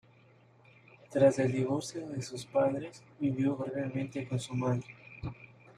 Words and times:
Tras 1.11 1.37
el 1.37 1.51
divorcio 1.51 2.07
de 2.07 2.23
sus 2.23 2.43
padres, 2.47 3.03
vivió 3.19 3.55
brevemente 3.55 4.27
con 4.27 4.39
su 4.39 4.55
madre. 4.55 4.83